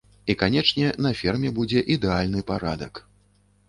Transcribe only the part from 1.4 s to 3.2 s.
будзе ідэальны парадак.